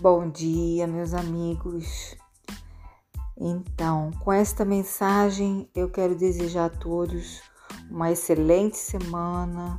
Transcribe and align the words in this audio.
Bom 0.00 0.30
dia, 0.30 0.86
meus 0.86 1.12
amigos. 1.12 2.16
Então, 3.36 4.10
com 4.24 4.32
esta 4.32 4.64
mensagem, 4.64 5.68
eu 5.74 5.90
quero 5.90 6.14
desejar 6.14 6.64
a 6.64 6.70
todos 6.70 7.42
uma 7.90 8.10
excelente 8.10 8.78
semana 8.78 9.78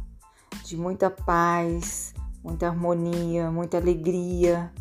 de 0.63 0.77
muita 0.77 1.09
paz, 1.09 2.13
muita 2.43 2.67
harmonia, 2.67 3.49
muita 3.49 3.77
alegria, 3.77 4.71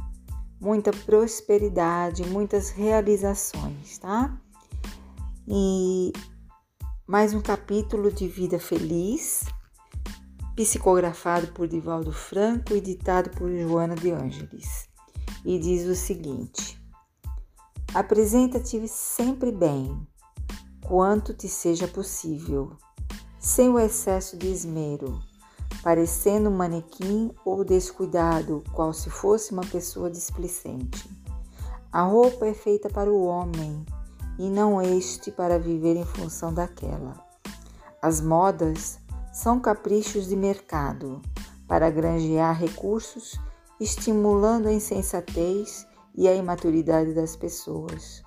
muita 0.60 0.90
prosperidade, 0.90 2.22
muitas 2.26 2.68
realizações, 2.68 3.96
tá? 3.96 4.38
E 5.48 6.12
mais 7.06 7.32
um 7.32 7.40
capítulo 7.40 8.12
de 8.12 8.28
vida 8.28 8.58
feliz, 8.58 9.46
psicografado 10.54 11.46
por 11.54 11.66
Divaldo 11.66 12.12
Franco 12.12 12.74
e 12.74 12.80
ditado 12.82 13.30
por 13.30 13.50
Joana 13.50 13.94
de 13.94 14.10
Ângeles 14.10 14.89
e 15.44 15.58
diz 15.58 15.86
o 15.86 15.94
seguinte: 15.94 16.80
Apresenta-te 17.94 18.86
sempre 18.86 19.50
bem, 19.50 20.06
quanto 20.86 21.34
te 21.34 21.48
seja 21.48 21.88
possível, 21.88 22.76
sem 23.38 23.68
o 23.68 23.78
excesso 23.78 24.36
de 24.36 24.46
esmero, 24.48 25.18
parecendo 25.82 26.50
um 26.50 26.56
manequim 26.56 27.32
ou 27.44 27.64
descuidado, 27.64 28.62
qual 28.72 28.92
se 28.92 29.10
fosse 29.10 29.52
uma 29.52 29.64
pessoa 29.64 30.10
displicente. 30.10 31.08
A 31.92 32.02
roupa 32.02 32.46
é 32.46 32.54
feita 32.54 32.88
para 32.88 33.10
o 33.10 33.24
homem 33.24 33.84
e 34.38 34.48
não 34.48 34.80
este 34.80 35.32
para 35.32 35.58
viver 35.58 35.96
em 35.96 36.04
função 36.04 36.54
daquela. 36.54 37.14
As 38.00 38.20
modas 38.20 39.00
são 39.32 39.58
caprichos 39.58 40.28
de 40.28 40.36
mercado 40.36 41.20
para 41.66 41.90
granjear 41.90 42.56
recursos 42.56 43.38
estimulando 43.80 44.68
a 44.68 44.72
insensatez 44.72 45.86
e 46.14 46.28
a 46.28 46.34
imaturidade 46.34 47.14
das 47.14 47.34
pessoas. 47.34 48.22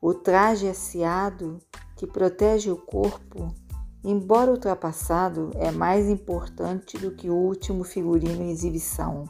O 0.00 0.14
traje 0.14 0.68
aciado 0.68 1.58
que 1.96 2.06
protege 2.06 2.70
o 2.70 2.76
corpo, 2.76 3.54
embora 4.02 4.50
ultrapassado, 4.50 5.50
é 5.54 5.70
mais 5.70 6.08
importante 6.08 6.98
do 6.98 7.10
que 7.12 7.28
o 7.28 7.34
último 7.34 7.84
figurino 7.84 8.42
em 8.42 8.50
exibição, 8.50 9.24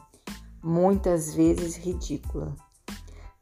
muitas 0.63 1.33
vezes 1.33 1.75
ridícula. 1.75 2.55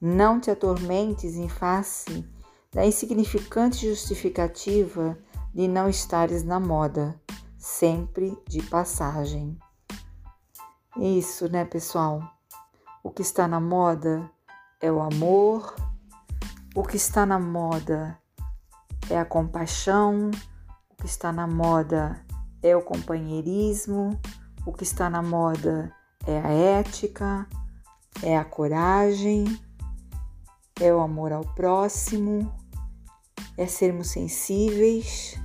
Não 0.02 0.40
te 0.40 0.52
atormentes 0.52 1.36
em 1.36 1.47
face 1.47 2.28
da 2.72 2.86
insignificante 2.86 3.88
justificativa 3.88 5.18
de 5.53 5.68
não 5.68 5.88
estares 5.88 6.44
na 6.44 6.59
moda, 6.59 7.20
sempre 7.58 8.36
de 8.47 8.62
passagem. 8.64 9.58
Isso, 10.95 11.49
né, 11.49 11.66
pessoal? 11.66 12.22
O 13.03 13.09
que 13.09 13.23
está 13.23 13.47
na 13.47 13.59
moda 13.59 14.30
é 14.80 14.91
o 14.91 15.02
amor, 15.02 15.75
o 16.75 16.83
que 16.83 16.97
está 16.97 17.25
na 17.25 17.39
moda 17.39 18.16
é 19.09 19.17
a 19.17 19.25
compaixão, 19.25 20.30
o 20.91 20.95
que 20.95 21.08
está 21.08 21.31
na 21.31 21.47
moda 21.47 22.23
é 22.61 22.75
o 22.75 22.81
companheirismo, 22.83 24.22
o 24.67 24.72
que 24.72 24.83
está 24.83 25.09
na 25.09 25.23
moda 25.23 25.91
é 26.27 26.39
a 26.39 26.50
ética, 26.50 27.47
é 28.22 28.38
a 28.38 28.45
coragem, 28.45 29.45
é 30.80 30.94
o 30.94 31.00
amor 31.00 31.33
ao 31.33 31.44
próximo, 31.55 32.53
é 33.57 33.66
sermos 33.66 34.11
sensíveis. 34.11 35.39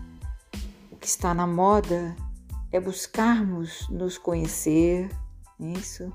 O 0.92 0.96
que 0.96 1.06
está 1.06 1.32
na 1.32 1.46
moda 1.46 2.14
é 2.70 2.78
buscarmos 2.78 3.88
nos 3.88 4.18
conhecer 4.18 5.08
isso. 5.58 6.12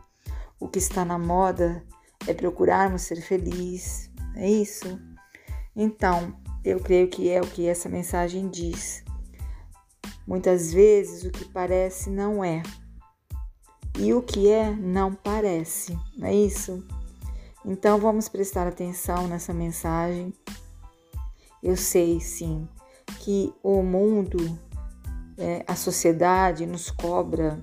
O 0.59 0.67
que 0.67 0.79
está 0.79 1.03
na 1.03 1.17
moda 1.17 1.83
é 2.27 2.33
procurarmos 2.33 3.01
ser 3.03 3.21
feliz, 3.21 4.09
é 4.35 4.49
isso. 4.49 4.99
Então, 5.75 6.35
eu 6.63 6.79
creio 6.79 7.07
que 7.09 7.29
é 7.29 7.41
o 7.41 7.47
que 7.47 7.67
essa 7.67 7.89
mensagem 7.89 8.49
diz. 8.49 9.03
Muitas 10.25 10.71
vezes 10.71 11.23
o 11.23 11.31
que 11.31 11.45
parece 11.45 12.09
não 12.09 12.43
é, 12.43 12.63
e 13.99 14.11
o 14.13 14.21
que 14.21 14.49
é 14.49 14.71
não 14.71 15.13
parece, 15.13 15.97
não 16.17 16.27
é 16.27 16.33
isso? 16.33 16.83
Então 17.63 17.99
vamos 17.99 18.27
prestar 18.27 18.67
atenção 18.67 19.27
nessa 19.27 19.53
mensagem. 19.53 20.33
Eu 21.61 21.77
sei 21.77 22.19
sim 22.19 22.67
que 23.19 23.53
o 23.61 23.83
mundo, 23.83 24.59
é, 25.37 25.63
a 25.67 25.75
sociedade 25.75 26.65
nos 26.65 26.89
cobra 26.89 27.61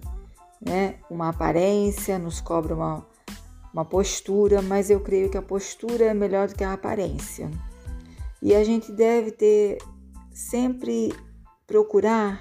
né, 0.60 0.96
uma 1.10 1.30
aparência, 1.30 2.18
nos 2.18 2.40
cobra 2.40 2.74
uma, 2.74 3.06
uma 3.72 3.84
postura, 3.84 4.60
mas 4.60 4.90
eu 4.90 5.00
creio 5.00 5.30
que 5.30 5.38
a 5.38 5.42
postura 5.42 6.04
é 6.04 6.14
melhor 6.14 6.48
do 6.48 6.54
que 6.54 6.64
a 6.64 6.72
aparência. 6.72 7.50
E 8.42 8.54
a 8.54 8.64
gente 8.64 8.92
deve 8.92 9.30
ter 9.30 9.78
sempre 10.32 11.12
procurar 11.66 12.38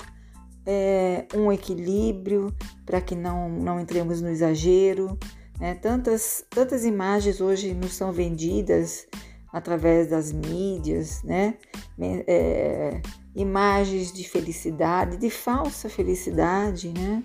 é, 0.66 1.25
um 1.35 1.52
equilíbrio 1.52 2.53
para 2.85 3.02
que 3.02 3.16
não, 3.16 3.50
não 3.50 3.80
entremos 3.80 4.22
no 4.22 4.30
exagero. 4.30 5.18
Né? 5.59 5.75
Tantas, 5.75 6.46
tantas 6.50 6.86
imagens 6.86 7.41
hoje 7.41 7.74
nos 7.74 7.94
são 7.94 8.12
vendidas 8.12 9.07
através 9.51 10.07
das 10.07 10.31
mídias, 10.31 11.24
né? 11.24 11.56
É, 12.00 13.01
imagens 13.36 14.13
de 14.13 14.28
felicidade, 14.28 15.18
de 15.18 15.30
falsa 15.30 15.90
felicidade, 15.90 16.94
né? 16.94 17.24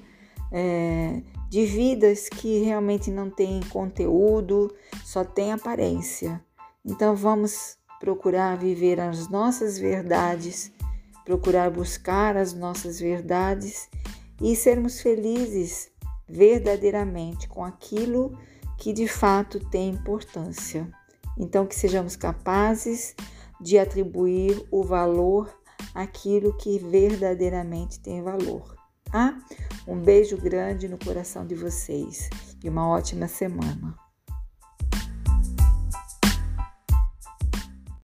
É, 0.56 1.20
de 1.50 1.66
vidas 1.66 2.28
que 2.28 2.62
realmente 2.62 3.10
não 3.10 3.28
têm 3.28 3.60
conteúdo, 3.70 4.72
só 5.04 5.24
tem 5.24 5.52
aparência. 5.52 6.40
Então 6.84 7.16
vamos 7.16 7.76
procurar 7.98 8.56
viver 8.56 9.00
as 9.00 9.28
nossas 9.28 9.76
verdades, 9.76 10.72
procurar 11.24 11.70
buscar 11.70 12.36
as 12.36 12.52
nossas 12.52 13.00
verdades 13.00 13.88
e 14.40 14.54
sermos 14.54 15.00
felizes 15.00 15.90
verdadeiramente 16.28 17.48
com 17.48 17.64
aquilo 17.64 18.38
que 18.78 18.92
de 18.92 19.08
fato 19.08 19.58
tem 19.70 19.90
importância. 19.90 20.88
Então, 21.36 21.66
que 21.66 21.74
sejamos 21.74 22.14
capazes 22.14 23.16
de 23.60 23.76
atribuir 23.76 24.64
o 24.70 24.84
valor 24.84 25.52
àquilo 25.92 26.56
que 26.56 26.78
verdadeiramente 26.78 27.98
tem 27.98 28.22
valor 28.22 28.83
tá? 29.14 29.32
Um 29.86 29.96
beijo 29.96 30.36
grande 30.36 30.88
no 30.88 30.98
coração 30.98 31.46
de 31.46 31.54
vocês 31.54 32.28
e 32.64 32.68
uma 32.68 32.88
ótima 32.88 33.28
semana. 33.28 33.94